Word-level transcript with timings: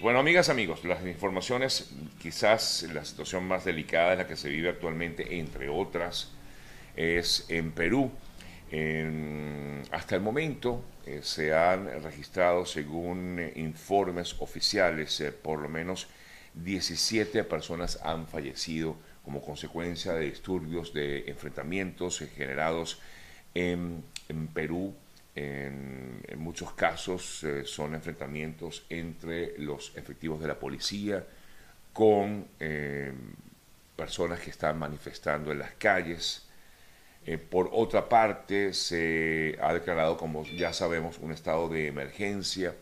Bueno, 0.00 0.18
amigas, 0.18 0.48
amigos, 0.48 0.82
las 0.86 1.04
informaciones, 1.04 1.90
quizás 2.18 2.84
la 2.94 3.04
situación 3.04 3.46
más 3.46 3.66
delicada 3.66 4.12
es 4.12 4.18
la 4.18 4.26
que 4.26 4.34
se 4.34 4.48
vive 4.48 4.70
actualmente, 4.70 5.38
entre 5.38 5.68
otras, 5.68 6.32
es 6.96 7.44
en 7.50 7.72
Perú. 7.72 8.10
hasta 9.90 10.14
el 10.14 10.22
momento 10.22 10.82
eh, 11.04 11.20
se 11.22 11.52
han 11.54 12.02
registrado, 12.02 12.64
según 12.64 13.40
eh, 13.40 13.52
informes 13.56 14.36
oficiales, 14.38 15.20
eh, 15.20 15.32
por 15.32 15.58
lo 15.60 15.68
menos 15.68 16.06
17 16.54 17.44
personas 17.44 18.00
han 18.02 18.26
fallecido 18.26 18.96
como 19.22 19.42
consecuencia 19.42 20.14
de 20.14 20.30
disturbios, 20.30 20.94
de 20.94 21.28
enfrentamientos 21.28 22.20
generados 22.34 23.00
en, 23.52 24.02
Perú. 24.54 24.94
En, 25.34 26.22
muchos 26.36 26.72
casos 26.72 27.44
son 27.64 27.94
enfrentamientos 27.94 28.84
entre 28.88 29.56
los 29.58 29.96
efectivos 29.96 30.40
de 30.40 30.48
la 30.48 30.58
policía 30.58 31.24
con 31.92 32.46
personas 34.00 34.40
que 34.40 34.48
están 34.48 34.78
manifestando 34.78 35.52
en 35.52 35.58
las 35.58 35.72
calles. 35.72 36.48
Eh, 37.26 37.36
por 37.36 37.68
otra 37.70 38.08
parte, 38.08 38.72
se 38.72 39.58
ha 39.60 39.74
declarado, 39.74 40.16
como 40.16 40.42
ya 40.46 40.72
sabemos, 40.72 41.18
un 41.18 41.32
estado 41.32 41.68
de 41.68 41.88
emergencia 41.88 42.74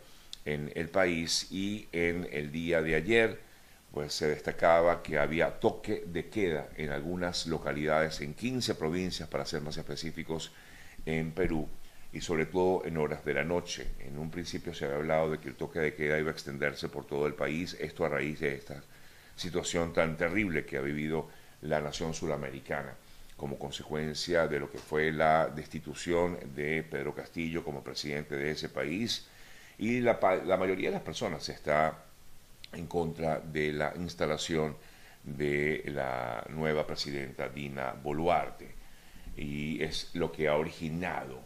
en 0.45 0.71
el 0.77 0.89
país 0.91 1.51
y 1.51 1.89
en 1.91 2.29
el 2.31 2.53
día 2.53 2.83
de 2.83 2.95
ayer 2.95 3.41
pues 3.93 4.13
se 4.13 4.29
destacaba 4.29 5.03
que 5.03 5.19
había 5.19 5.59
toque 5.59 6.05
de 6.07 6.29
queda 6.29 6.69
en 6.77 6.91
algunas 6.91 7.49
localidades, 7.49 8.21
en 8.21 8.35
15 8.35 8.77
provincias 8.77 9.29
para 9.29 9.45
ser 9.45 9.63
más 9.63 9.77
específicos, 9.77 10.53
en 11.05 11.33
Perú 11.33 11.69
y 12.13 12.21
sobre 12.21 12.47
todo 12.47 12.85
en 12.85 12.97
horas 12.97 13.25
de 13.25 13.35
la 13.35 13.45
noche. 13.45 13.89
En 14.01 14.19
un 14.19 14.31
principio 14.31 14.75
se 14.75 14.87
había 14.87 14.97
hablado 14.97 15.31
de 15.31 15.39
que 15.39 15.49
el 15.49 15.57
toque 15.57 15.79
de 15.79 15.95
queda 15.95 16.19
iba 16.19 16.31
a 16.31 16.33
extenderse 16.33 16.89
por 16.89 17.07
todo 17.07 17.27
el 17.27 17.35
país, 17.35 17.77
esto 17.79 18.05
a 18.05 18.09
raíz 18.09 18.41
de 18.41 18.55
esta 18.55 18.83
situación 19.37 19.93
tan 19.93 20.17
terrible 20.17 20.65
que 20.65 20.79
ha 20.79 20.81
vivido 20.81 21.29
la 21.63 21.81
nación 21.81 22.15
suramericana 22.15 22.95
como 23.39 23.57
consecuencia 23.57 24.49
de 24.49 24.59
lo 24.59 24.71
que 24.71 24.79
fue 24.79 25.13
la 25.13 25.47
destitución 25.47 26.39
de 26.57 26.83
Pedro 26.83 27.15
Castillo 27.15 27.65
como 27.65 27.85
presidente 27.85 28.35
de 28.35 28.51
ese 28.51 28.69
país 28.69 29.29
y 29.79 30.01
la, 30.01 30.19
mayoría 30.59 30.89
de 30.89 30.95
las 30.95 31.05
personas 31.05 31.49
está 31.49 32.05
en 32.73 32.89
contra 32.89 33.39
de 33.39 33.73
la 33.73 33.95
instalación 33.97 34.77
de 35.23 35.85
la 35.87 36.45
nueva 36.49 36.85
presidenta 36.85 37.49
Dina 37.49 37.93
Boluarte 37.93 38.75
y 39.37 39.81
es 39.85 40.11
lo 40.15 40.33
que 40.33 40.49
ha 40.49 40.57
originado 40.57 41.41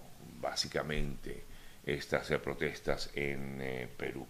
básicamente 0.53 1.45
estas 1.87 2.29
protestas 2.41 3.11
en 3.15 3.59
eh, 3.63 3.89
Perú. 3.97 4.27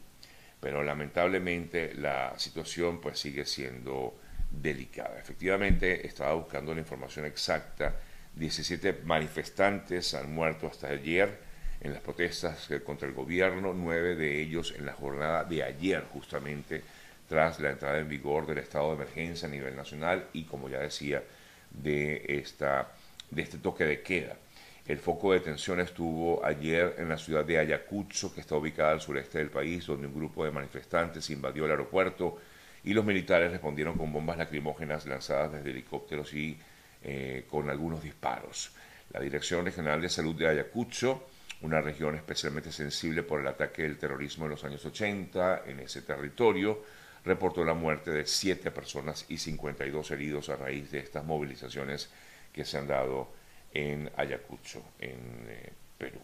Pero 0.60 0.84
lamentablemente 0.84 1.94
la 1.94 2.38
situación 2.38 3.00
pues 3.00 3.18
sigue 3.18 3.44
siendo 3.44 4.16
delicada. 4.48 5.18
Efectivamente, 5.18 6.06
estaba 6.06 6.34
buscando 6.34 6.72
la 6.74 6.80
información 6.80 7.26
exacta. 7.26 7.96
17 8.36 9.00
manifestantes 9.04 10.14
han 10.14 10.32
muerto 10.32 10.68
hasta 10.68 10.88
ayer 10.88 11.38
en 11.80 11.92
las 11.92 12.02
protestas 12.02 12.68
contra 12.86 13.08
el 13.08 13.14
gobierno, 13.14 13.74
nueve 13.74 14.14
de 14.14 14.40
ellos 14.40 14.72
en 14.78 14.86
la 14.86 14.92
jornada 14.92 15.42
de 15.42 15.64
ayer, 15.64 16.04
justamente 16.12 16.82
tras 17.28 17.58
la 17.58 17.70
entrada 17.70 17.98
en 17.98 18.08
vigor 18.08 18.46
del 18.46 18.58
estado 18.58 18.90
de 18.90 19.02
emergencia 19.02 19.48
a 19.48 19.50
nivel 19.50 19.74
nacional 19.74 20.28
y, 20.32 20.44
como 20.44 20.68
ya 20.68 20.78
decía, 20.78 21.24
de, 21.70 22.24
esta, 22.28 22.92
de 23.30 23.42
este 23.42 23.58
toque 23.58 23.84
de 23.84 24.02
queda. 24.02 24.36
El 24.86 24.98
foco 24.98 25.32
de 25.32 25.40
tensión 25.40 25.78
estuvo 25.78 26.44
ayer 26.44 26.96
en 26.98 27.08
la 27.08 27.16
ciudad 27.16 27.44
de 27.44 27.58
Ayacucho, 27.58 28.34
que 28.34 28.40
está 28.40 28.56
ubicada 28.56 28.90
al 28.90 29.00
sureste 29.00 29.38
del 29.38 29.50
país, 29.50 29.86
donde 29.86 30.08
un 30.08 30.14
grupo 30.14 30.44
de 30.44 30.50
manifestantes 30.50 31.30
invadió 31.30 31.66
el 31.66 31.70
aeropuerto 31.70 32.38
y 32.82 32.92
los 32.92 33.04
militares 33.04 33.52
respondieron 33.52 33.96
con 33.96 34.12
bombas 34.12 34.38
lacrimógenas 34.38 35.06
lanzadas 35.06 35.52
desde 35.52 35.70
helicópteros 35.70 36.34
y 36.34 36.58
eh, 37.04 37.44
con 37.48 37.70
algunos 37.70 38.02
disparos. 38.02 38.72
La 39.12 39.20
Dirección 39.20 39.64
Regional 39.64 40.00
de 40.00 40.08
Salud 40.08 40.34
de 40.34 40.48
Ayacucho, 40.48 41.28
una 41.60 41.80
región 41.80 42.16
especialmente 42.16 42.72
sensible 42.72 43.22
por 43.22 43.40
el 43.40 43.46
ataque 43.46 43.82
del 43.82 43.98
terrorismo 43.98 44.46
en 44.46 44.50
los 44.50 44.64
años 44.64 44.84
80 44.84 45.62
en 45.66 45.78
ese 45.78 46.02
territorio, 46.02 46.82
reportó 47.24 47.64
la 47.64 47.74
muerte 47.74 48.10
de 48.10 48.26
siete 48.26 48.72
personas 48.72 49.26
y 49.28 49.38
52 49.38 50.10
heridos 50.10 50.48
a 50.48 50.56
raíz 50.56 50.90
de 50.90 50.98
estas 50.98 51.24
movilizaciones 51.24 52.10
que 52.52 52.64
se 52.64 52.78
han 52.78 52.88
dado 52.88 53.41
en 53.74 54.10
Ayacucho, 54.16 54.82
en 54.98 55.46
eh, 55.48 55.72
Perú. 55.98 56.18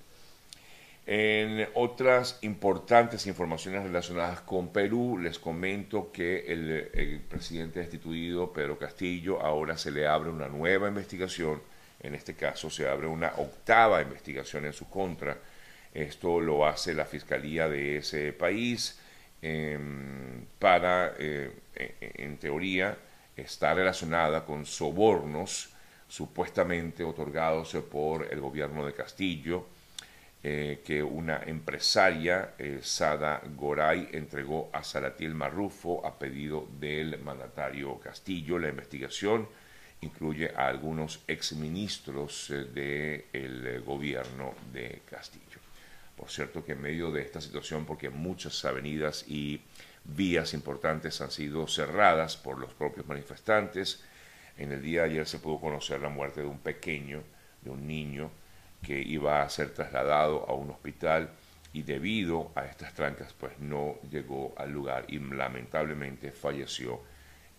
En 1.11 1.67
otras 1.73 2.39
importantes 2.43 3.27
informaciones 3.27 3.83
relacionadas 3.83 4.43
con 4.43 4.69
Perú, 4.69 5.17
les 5.17 5.39
comento 5.39 6.13
que 6.13 6.45
el, 6.47 7.23
presidente 7.27 7.81
destituido, 7.81 8.53
Pedro 8.53 8.79
Castillo, 8.79 9.41
ahora 9.41 9.79
se 9.79 9.91
le 9.91 10.07
abre 10.07 10.29
una 10.29 10.49
nueva 10.49 10.87
investigación. 10.87 11.63
En 12.01 12.15
este 12.15 12.35
caso 12.35 12.69
se 12.69 12.87
abre 12.87 13.07
una 13.07 13.33
octava 13.39 14.03
investigación 14.03 14.67
en 14.67 14.75
su 14.75 14.91
contra. 14.91 15.39
Esto 15.95 16.41
lo 16.41 16.67
hace 16.67 16.93
la 16.93 17.07
Fiscalía 17.07 17.71
de 17.71 17.97
ese 17.97 18.35
país 18.35 19.01
em, 19.41 20.45
para, 20.59 21.15
eh, 21.19 21.51
en 21.75 22.37
teoría, 22.37 22.99
está 23.35 23.73
relacionada 23.73 24.45
con 24.45 24.67
sobornos 24.67 25.71
supuestamente 26.09 27.05
otorgados 27.05 27.77
por 27.91 28.33
el 28.33 28.41
gobierno 28.41 28.85
de 28.87 28.95
Castillo 28.95 29.67
eh, 30.41 30.83
que 30.85 31.03
una 31.03 31.43
empresaria, 31.45 32.55
eh, 32.59 32.79
Sada 32.81 33.43
Goray, 33.57 34.11
entregó 34.13 34.71
a 34.73 34.85
Salatiel 34.85 35.35
Marrufo 35.35 36.07
a 36.07 36.17
pedido 36.17 36.69
del 36.79 37.21
mandatario 37.21 37.99
Castillo. 37.99 38.57
La 38.57 38.69
investigación 38.69 39.49
incluye 40.01 40.53
a 40.55 40.69
algunos 40.69 41.25
exministros 41.27 42.51
eh, 42.51 43.27
del 43.33 43.83
gobierno 43.83 44.55
de 44.73 45.03
Castillo. 45.11 45.59
Por 46.17 46.31
cierto 46.31 46.65
que 46.65 46.73
en 46.73 46.83
medio 46.83 47.11
de 47.11 47.23
esta 47.23 47.41
situación, 47.41 47.85
porque 47.85 48.09
muchas 48.09 48.65
avenidas 48.65 49.25
y 49.27 49.61
vías 50.05 50.55
importantes 50.55 51.21
han 51.21 51.33
sido 51.33 51.67
cerradas 51.67 52.37
por 52.37 52.59
los 52.59 52.73
propios 52.75 53.09
manifestantes, 53.09 54.05
en 54.59 54.73
el 54.73 54.83
día 54.83 55.03
de 55.03 55.11
ayer 55.11 55.27
se 55.27 55.39
pudo 55.39 55.61
conocer 55.61 56.01
la 56.01 56.09
muerte 56.09 56.41
de 56.41 56.47
un 56.47 56.59
pequeño, 56.59 57.23
de 57.63 57.71
un 57.71 57.87
niño, 57.87 58.31
que 58.83 59.01
iba 59.01 59.43
a 59.43 59.49
ser 59.49 59.71
trasladado 59.71 60.49
a 60.49 60.55
un 60.55 60.71
hospital 60.71 61.31
y 61.73 61.83
debido 61.83 62.51
a 62.55 62.65
estas 62.65 62.95
trancas 62.95 63.33
pues 63.39 63.59
no 63.59 63.97
llegó 64.11 64.55
al 64.57 64.73
lugar 64.73 65.05
y 65.09 65.19
lamentablemente 65.19 66.33
falleció 66.33 67.01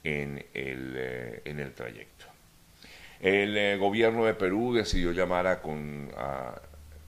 en 0.04 0.46
el, 0.54 0.94
eh, 0.96 1.42
en 1.46 1.60
el 1.60 1.74
trayecto. 1.74 2.26
El 3.20 3.58
eh, 3.58 3.78
gobierno 3.78 4.26
de 4.26 4.34
Perú 4.34 4.74
decidió 4.74 5.12
llamar 5.12 5.46
a, 5.48 5.62
con, 5.62 6.10
a 6.18 6.62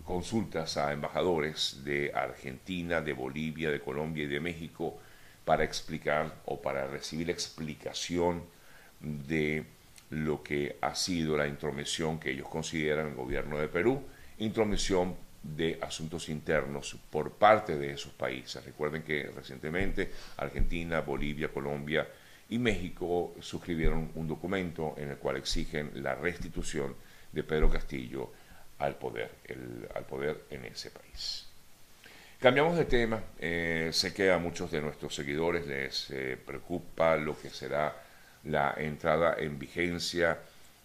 consultas 0.04 0.76
a 0.78 0.92
embajadores 0.92 1.84
de 1.86 2.12
Argentina, 2.14 3.02
de 3.02 3.14
Bolivia, 3.14 3.72
de 3.72 3.80
Colombia 3.80 4.26
y 4.26 4.28
de 4.28 4.40
México 4.42 5.00
para 5.46 5.64
explicar 5.64 6.34
o 6.46 6.62
para 6.62 6.88
recibir 6.88 7.30
explicación 7.30 8.44
de 9.00 9.66
lo 10.12 10.44
que 10.44 10.78
ha 10.82 10.94
sido 10.94 11.38
la 11.38 11.48
intromisión 11.48 12.20
que 12.20 12.32
ellos 12.32 12.48
consideran 12.48 13.08
el 13.08 13.16
gobierno 13.16 13.58
de 13.58 13.68
Perú, 13.68 14.04
intromisión 14.40 15.16
de 15.42 15.80
asuntos 15.82 16.30
internos 16.30 16.98
por 17.10 17.32
parte 17.32 17.78
de 17.78 17.94
esos 17.94 18.12
países. 18.14 18.64
Recuerden 18.64 19.04
que 19.04 19.32
recientemente 19.36 20.12
Argentina, 20.38 21.02
Bolivia, 21.02 21.50
Colombia 21.50 22.08
y 22.50 22.60
México 22.60 23.34
suscribieron 23.40 24.12
un 24.16 24.28
documento 24.28 24.96
en 24.98 25.10
el 25.10 25.18
cual 25.18 25.38
exigen 25.38 25.92
la 25.96 26.16
restitución 26.16 26.96
de 27.32 27.44
Pedro 27.44 27.70
Castillo 27.70 28.32
al 28.80 28.96
poder, 28.96 29.32
al 29.96 30.06
poder 30.06 30.46
en 30.50 30.66
ese 30.66 30.92
país. 30.92 31.48
Cambiamos 32.40 32.76
de 32.76 32.86
tema. 32.86 33.24
Eh, 33.40 33.92
sé 33.94 34.14
que 34.14 34.32
a 34.32 34.40
muchos 34.40 34.72
de 34.72 34.82
nuestros 34.82 35.14
seguidores 35.16 35.68
les 35.68 36.10
eh, 36.10 36.38
preocupa 36.44 37.16
lo 37.16 37.40
que 37.40 37.50
será 37.50 37.96
la 38.46 38.74
entrada 38.78 39.36
en 39.38 39.60
vigencia 39.60 40.40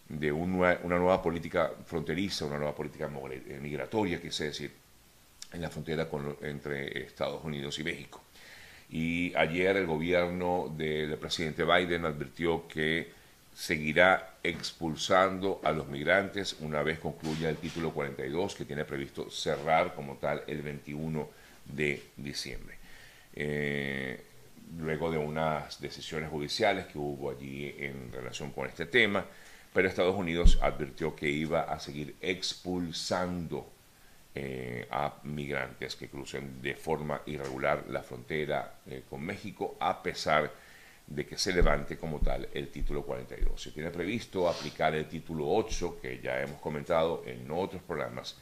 de 0.08 0.30
una 0.30 0.78
nueva 0.82 1.22
política 1.22 1.72
fronteriza, 1.84 2.44
una 2.44 2.58
nueva 2.58 2.74
política 2.74 3.06
eh, 3.06 3.58
migratoria, 3.60 4.20
quise 4.20 4.44
decir, 4.44 4.72
en 5.52 5.62
la 5.62 5.70
frontera 5.70 6.08
entre 6.42 7.04
Estados 7.04 7.42
Unidos 7.44 7.78
y 7.78 7.84
México. 7.84 8.22
Y 8.90 9.34
ayer 9.34 9.76
el 9.76 9.86
gobierno 9.86 10.72
del 10.76 11.16
presidente 11.18 11.64
Biden 11.64 12.04
advirtió 12.04 12.68
que 12.68 13.10
seguirá 13.54 14.34
expulsando 14.42 15.60
a 15.64 15.72
los 15.72 15.88
migrantes 15.88 16.56
una 16.60 16.82
vez 16.82 16.98
concluya 16.98 17.48
el 17.48 17.56
título 17.56 17.90
42 17.90 18.54
que 18.54 18.64
tiene 18.64 18.84
previsto 18.84 19.30
cerrar 19.30 19.94
como 19.94 20.16
tal 20.16 20.44
el 20.46 20.62
21 20.62 21.28
de 21.64 22.02
diciembre. 22.16 22.76
Eh, 23.34 24.22
luego 24.78 25.10
de 25.10 25.18
unas 25.18 25.80
decisiones 25.80 26.30
judiciales 26.30 26.86
que 26.86 26.98
hubo 26.98 27.30
allí 27.30 27.74
en 27.78 28.12
relación 28.12 28.50
con 28.50 28.66
este 28.66 28.86
tema, 28.86 29.24
pero 29.72 29.88
Estados 29.88 30.16
Unidos 30.16 30.58
advirtió 30.62 31.14
que 31.14 31.28
iba 31.28 31.62
a 31.62 31.78
seguir 31.78 32.16
expulsando 32.20 33.72
eh, 34.34 34.86
a 34.90 35.14
migrantes 35.24 35.96
que 35.96 36.08
crucen 36.08 36.60
de 36.60 36.74
forma 36.74 37.22
irregular 37.26 37.84
la 37.88 38.02
frontera 38.02 38.80
eh, 38.86 39.02
con 39.08 39.22
México, 39.22 39.76
a 39.80 40.02
pesar 40.02 40.52
de 41.06 41.24
que 41.24 41.38
se 41.38 41.52
levante 41.52 41.96
como 41.96 42.18
tal 42.18 42.48
el 42.52 42.68
título 42.68 43.02
42. 43.02 43.60
Se 43.60 43.70
tiene 43.70 43.90
previsto 43.90 44.48
aplicar 44.48 44.94
el 44.94 45.06
título 45.06 45.48
8, 45.48 45.98
que 46.02 46.20
ya 46.20 46.40
hemos 46.40 46.60
comentado 46.60 47.22
en 47.24 47.50
otros 47.50 47.82
programas, 47.82 48.36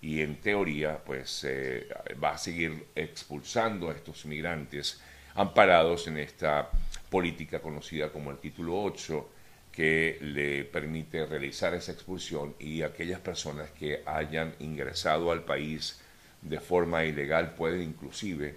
y 0.00 0.20
en 0.20 0.36
teoría 0.36 1.02
pues 1.04 1.44
eh, 1.44 1.88
va 2.22 2.32
a 2.32 2.38
seguir 2.38 2.88
expulsando 2.94 3.90
a 3.90 3.94
estos 3.94 4.26
migrantes 4.26 5.00
amparados 5.38 6.08
en 6.08 6.18
esta 6.18 6.68
política 7.08 7.60
conocida 7.60 8.10
como 8.10 8.32
el 8.32 8.38
título 8.38 8.82
8 8.82 9.30
que 9.70 10.18
le 10.20 10.64
permite 10.64 11.24
realizar 11.26 11.74
esa 11.74 11.92
expulsión 11.92 12.56
y 12.58 12.82
aquellas 12.82 13.20
personas 13.20 13.70
que 13.70 14.02
hayan 14.04 14.52
ingresado 14.58 15.30
al 15.30 15.44
país 15.44 16.00
de 16.42 16.58
forma 16.58 17.04
ilegal 17.04 17.54
pueden 17.54 17.82
inclusive 17.82 18.56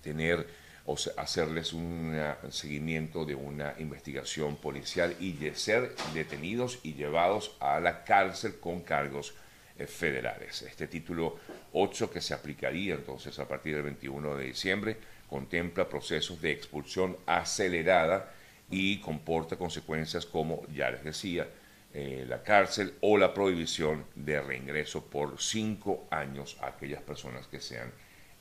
tener 0.00 0.46
o 0.86 0.96
hacerles 1.16 1.72
un 1.72 2.16
seguimiento 2.50 3.24
de 3.24 3.34
una 3.34 3.74
investigación 3.78 4.54
policial 4.54 5.16
y 5.18 5.34
ser 5.54 5.96
detenidos 6.12 6.78
y 6.84 6.94
llevados 6.94 7.56
a 7.58 7.80
la 7.80 8.04
cárcel 8.04 8.60
con 8.60 8.82
cargos 8.82 9.34
eh, 9.76 9.88
federales. 9.88 10.62
Este 10.62 10.86
título 10.86 11.40
8 11.72 12.12
que 12.12 12.20
se 12.20 12.32
aplicaría 12.32 12.94
entonces 12.94 13.36
a 13.40 13.48
partir 13.48 13.74
del 13.74 13.82
21 13.82 14.36
de 14.36 14.44
diciembre 14.44 15.13
contempla 15.34 15.88
procesos 15.88 16.40
de 16.40 16.52
expulsión 16.52 17.16
acelerada 17.26 18.32
y 18.70 19.00
comporta 19.00 19.56
consecuencias 19.56 20.26
como, 20.26 20.62
ya 20.72 20.92
les 20.92 21.02
decía, 21.02 21.48
eh, 21.92 22.24
la 22.28 22.40
cárcel 22.44 22.94
o 23.00 23.18
la 23.18 23.34
prohibición 23.34 24.04
de 24.14 24.40
reingreso 24.40 25.04
por 25.06 25.42
cinco 25.42 26.06
años 26.12 26.56
a 26.60 26.68
aquellas 26.68 27.02
personas 27.02 27.48
que 27.48 27.60
sean 27.60 27.90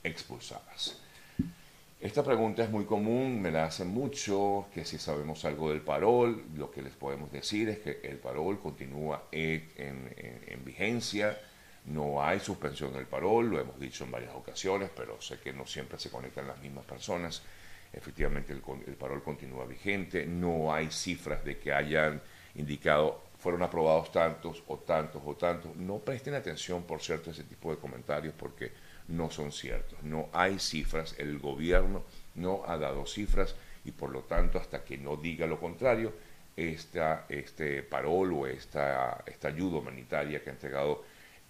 expulsadas. 0.04 1.02
Esta 2.00 2.24
pregunta 2.24 2.64
es 2.64 2.70
muy 2.70 2.86
común, 2.86 3.42
me 3.42 3.50
la 3.50 3.66
hacen 3.66 3.88
mucho, 3.88 4.68
que 4.72 4.86
si 4.86 5.00
sabemos 5.00 5.46
algo 5.46 5.72
del 5.72 5.82
parol, 5.82 6.44
lo 6.56 6.70
que 6.70 6.84
les 6.84 6.94
podemos 6.94 7.32
decir 7.32 7.70
es 7.70 7.80
que 7.80 8.02
el 8.04 8.18
parol 8.18 8.60
continúa 8.60 9.30
en, 9.32 9.68
en 9.78 10.64
vigencia, 10.64 11.40
no 11.86 12.24
hay 12.24 12.40
suspensión 12.40 12.94
del 12.94 13.06
parol, 13.06 13.50
lo 13.50 13.60
hemos 13.60 13.80
dicho 13.80 14.04
en 14.04 14.12
varias 14.12 14.34
ocasiones, 14.34 14.90
pero 14.96 15.22
sé 15.22 15.40
que 15.40 15.52
no 15.52 15.66
siempre 15.66 16.00
se 16.00 16.10
conectan 16.10 16.48
las 16.48 16.60
mismas 16.60 16.86
personas 16.86 17.44
efectivamente 17.94 18.54
el, 18.54 18.62
parol 18.96 19.24
continúa 19.24 19.66
vigente, 19.66 20.26
no 20.26 20.74
hay 20.74 20.90
cifras 20.90 21.46
de 21.46 21.60
que 21.60 21.72
hayan 21.72 22.22
indicado 22.56 23.22
fueron 23.38 23.62
aprobados 23.62 24.12
tantos 24.12 24.64
o 24.68 24.78
tantos 24.80 25.22
o 25.26 25.36
tantos. 25.36 25.76
No 25.76 26.00
presten 26.00 26.34
atención, 26.34 26.84
por 26.84 27.02
cierto, 27.02 27.30
a 27.30 27.34
ese 27.34 27.44
tipo 27.44 27.72
de 27.72 27.78
comentarios 27.78 28.34
porque 28.38 28.72
no 29.10 29.30
son 29.30 29.52
ciertos. 29.52 30.02
No 30.02 30.30
hay 30.32 30.60
cifras, 30.60 31.16
el 31.18 31.40
gobierno 31.40 32.04
no 32.36 32.64
ha 32.66 32.78
dado 32.78 33.06
cifras 33.06 33.56
y 33.84 33.92
por 33.92 34.12
lo 34.12 34.22
tanto 34.22 34.58
hasta 34.58 34.86
que 34.86 34.98
no 34.98 35.18
diga 35.18 35.46
lo 35.46 35.60
contrario, 35.60 36.14
esta, 36.56 37.26
este 37.28 37.84
parol 37.84 38.32
o 38.32 38.48
esta, 38.48 39.24
esta 39.26 39.50
ayuda 39.50 39.80
humanitaria 39.80 40.42
que 40.42 40.50
ha 40.50 40.54
entregado 40.54 41.04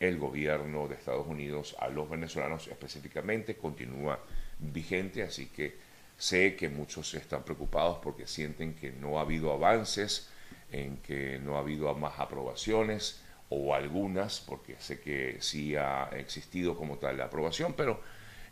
el 0.07 0.17
gobierno 0.17 0.87
de 0.87 0.95
Estados 0.95 1.27
Unidos 1.27 1.75
a 1.79 1.87
los 1.89 2.09
venezolanos 2.09 2.67
específicamente 2.67 3.55
continúa 3.55 4.19
vigente, 4.59 5.23
así 5.23 5.47
que 5.47 5.93
Sé 6.17 6.55
que 6.55 6.69
muchos 6.69 7.13
están 7.15 7.43
preocupados 7.43 7.99
porque 8.01 8.27
sienten 8.27 8.75
que 8.75 8.91
no 8.91 9.17
ha 9.17 9.21
habido 9.21 9.51
avances, 9.51 10.29
en 10.71 10.97
que 10.97 11.39
no 11.39 11.57
ha 11.57 11.59
habido 11.59 11.93
más 11.95 12.19
aprobaciones 12.19 13.21
o 13.49 13.73
algunas, 13.75 14.39
porque 14.39 14.75
sé 14.79 14.99
que 14.99 15.37
sí 15.41 15.75
ha 15.75 16.09
existido 16.15 16.77
como 16.77 16.97
tal 16.97 17.17
la 17.17 17.25
aprobación, 17.25 17.73
pero 17.73 18.01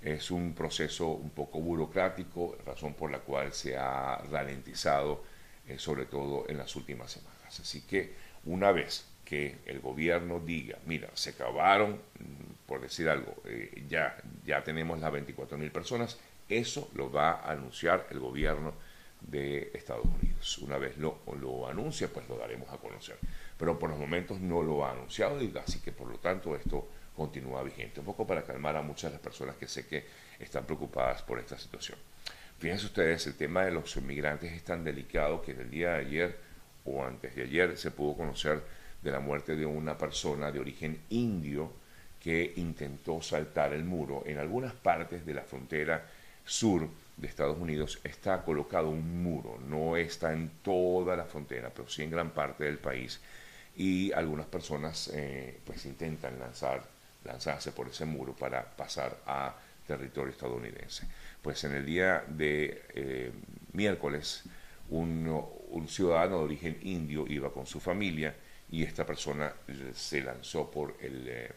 es 0.01 0.31
un 0.31 0.53
proceso 0.53 1.09
un 1.09 1.29
poco 1.29 1.59
burocrático, 1.59 2.57
razón 2.65 2.93
por 2.93 3.11
la 3.11 3.19
cual 3.19 3.53
se 3.53 3.77
ha 3.77 4.17
ralentizado, 4.29 5.23
eh, 5.67 5.77
sobre 5.79 6.05
todo 6.05 6.45
en 6.49 6.57
las 6.57 6.75
últimas 6.75 7.11
semanas. 7.11 7.59
Así 7.59 7.81
que 7.81 8.13
una 8.45 8.71
vez 8.71 9.05
que 9.31 9.59
el 9.65 9.79
gobierno 9.79 10.41
diga, 10.41 10.77
mira, 10.85 11.09
se 11.13 11.29
acabaron, 11.29 11.93
mm, 11.93 12.65
por 12.65 12.81
decir 12.81 13.07
algo, 13.07 13.33
eh, 13.45 13.85
ya, 13.87 14.17
ya 14.45 14.61
tenemos 14.61 14.99
las 14.99 15.09
24 15.09 15.57
mil 15.57 15.71
personas, 15.71 16.19
eso 16.49 16.91
lo 16.95 17.09
va 17.09 17.39
a 17.39 17.53
anunciar 17.53 18.07
el 18.11 18.19
gobierno 18.19 18.73
de 19.21 19.71
Estados 19.73 20.03
Unidos. 20.03 20.57
Una 20.57 20.77
vez 20.77 20.97
lo, 20.97 21.19
lo 21.39 21.65
anuncia, 21.65 22.09
pues 22.09 22.27
lo 22.27 22.35
daremos 22.35 22.69
a 22.73 22.77
conocer. 22.77 23.15
Pero 23.57 23.79
por 23.79 23.89
los 23.89 23.97
momentos 23.97 24.41
no 24.41 24.61
lo 24.61 24.85
ha 24.85 24.91
anunciado, 24.91 25.39
así 25.63 25.79
que 25.79 25.93
por 25.93 26.09
lo 26.09 26.17
tanto 26.17 26.53
esto 26.53 26.89
continúa 27.15 27.63
vigente. 27.63 28.01
Un 28.01 28.07
poco 28.07 28.27
para 28.27 28.43
calmar 28.43 28.75
a 28.75 28.81
muchas 28.81 29.11
de 29.11 29.15
las 29.15 29.23
personas 29.23 29.55
que 29.55 29.69
sé 29.69 29.87
que 29.87 30.03
están 30.39 30.65
preocupadas 30.65 31.21
por 31.21 31.39
esta 31.39 31.57
situación. 31.57 31.97
Fíjense 32.59 32.85
ustedes, 32.87 33.25
el 33.27 33.35
tema 33.35 33.63
de 33.63 33.71
los 33.71 33.95
inmigrantes 33.95 34.51
es 34.51 34.65
tan 34.65 34.83
delicado 34.83 35.41
que 35.41 35.51
en 35.53 35.61
el 35.61 35.71
día 35.71 35.91
de 35.91 35.99
ayer 35.99 36.37
o 36.83 37.05
antes 37.05 37.33
de 37.33 37.43
ayer 37.43 37.77
se 37.77 37.91
pudo 37.91 38.17
conocer 38.17 38.80
de 39.01 39.11
la 39.11 39.19
muerte 39.19 39.55
de 39.55 39.65
una 39.65 39.97
persona 39.97 40.51
de 40.51 40.59
origen 40.59 41.01
indio 41.09 41.71
que 42.21 42.53
intentó 42.57 43.21
saltar 43.21 43.73
el 43.73 43.83
muro 43.83 44.23
en 44.25 44.37
algunas 44.37 44.73
partes 44.73 45.25
de 45.25 45.33
la 45.33 45.41
frontera 45.41 46.05
sur 46.45 46.87
de 47.17 47.27
Estados 47.27 47.57
Unidos 47.57 47.99
está 48.03 48.43
colocado 48.43 48.89
un 48.89 49.23
muro, 49.23 49.59
no 49.67 49.95
está 49.95 50.33
en 50.33 50.49
toda 50.63 51.15
la 51.15 51.25
frontera, 51.25 51.69
pero 51.69 51.87
sí 51.87 52.03
en 52.03 52.11
gran 52.11 52.31
parte 52.31 52.63
del 52.63 52.77
país. 52.77 53.19
Y 53.75 54.11
algunas 54.11 54.47
personas 54.47 55.09
eh, 55.13 55.59
pues 55.65 55.85
intentan 55.85 56.39
lanzar, 56.39 56.83
lanzarse 57.23 57.71
por 57.71 57.87
ese 57.87 58.05
muro 58.05 58.33
para 58.33 58.63
pasar 58.63 59.17
a 59.25 59.55
territorio 59.87 60.31
estadounidense. 60.31 61.07
Pues 61.41 61.63
en 61.63 61.73
el 61.73 61.85
día 61.85 62.23
de 62.27 62.83
eh, 62.93 63.31
miércoles, 63.73 64.43
un, 64.89 65.87
ciudadano 65.87 66.39
de 66.39 66.43
origen 66.43 66.77
indio 66.81 67.25
iba 67.27 67.51
con 67.51 67.65
su 67.65 67.79
familia 67.79 68.35
y 68.71 68.83
esta 68.83 69.05
persona 69.05 69.53
se 69.93 70.21
lanzó 70.21 70.71
por, 70.71 70.95
el, 71.01 71.49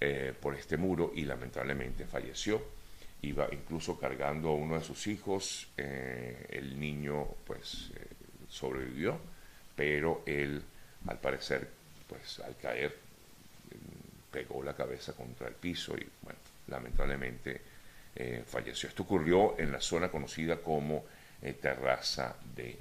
eh, 0.00 0.34
por 0.40 0.54
este 0.54 0.76
muro 0.76 1.12
y 1.14 1.24
lamentablemente 1.24 2.04
falleció 2.04 2.76
iba 3.22 3.48
incluso 3.52 3.98
cargando 3.98 4.50
a 4.50 4.54
uno 4.54 4.78
de 4.78 4.84
sus 4.84 5.06
hijos, 5.06 5.68
eh, 5.76 6.46
el 6.50 6.78
niño 6.78 7.26
pues 7.46 7.90
eh, 7.94 8.06
sobrevivió, 8.48 9.18
pero 9.74 10.22
él 10.26 10.62
al 11.06 11.18
parecer 11.18 11.68
pues 12.08 12.40
al 12.40 12.56
caer 12.56 12.96
pegó 14.30 14.62
la 14.62 14.74
cabeza 14.74 15.12
contra 15.12 15.48
el 15.48 15.54
piso 15.54 15.96
y 15.96 16.06
bueno, 16.22 16.38
lamentablemente 16.68 17.60
eh, 18.14 18.44
falleció. 18.46 18.88
Esto 18.88 19.02
ocurrió 19.02 19.58
en 19.58 19.72
la 19.72 19.80
zona 19.80 20.10
conocida 20.10 20.58
como 20.58 21.04
Terraza 21.60 22.34
de 22.56 22.76